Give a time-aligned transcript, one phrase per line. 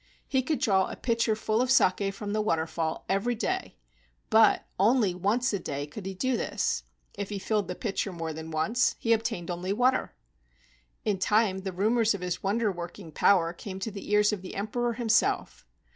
[0.27, 3.75] He could draw a pitcher full of saki from the waterfall every day,
[4.31, 6.81] but only once a day could he do this.
[7.13, 10.15] If he filled the pitcher more than once, he obtained only water.
[11.05, 14.55] In time the rumors of his wonder¬ working power came to the ears of the
[14.55, 15.67] Emperor himself.